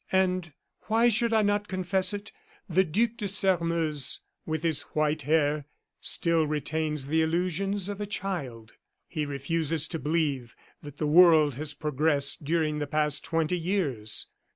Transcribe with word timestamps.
And 0.11 0.51
why 0.87 1.09
should 1.09 1.31
I 1.31 1.43
not 1.43 1.67
confess 1.67 2.11
it? 2.11 2.31
the 2.67 2.83
Duc 2.83 3.17
de 3.17 3.27
Sairmeuse, 3.27 4.21
with 4.47 4.63
his 4.63 4.81
white 4.97 5.21
hair, 5.21 5.67
still 6.01 6.47
retains 6.47 7.05
the 7.05 7.21
illusions 7.21 7.87
of 7.87 8.01
a 8.01 8.07
child. 8.07 8.71
He 9.07 9.27
refuses 9.27 9.87
to 9.89 9.99
believe 9.99 10.55
that 10.81 10.97
the 10.97 11.05
world 11.05 11.53
has 11.53 11.75
progressed 11.75 12.43
during 12.43 12.79
the 12.79 12.87
past 12.87 13.23
twenty 13.23 13.59
years. 13.59 14.25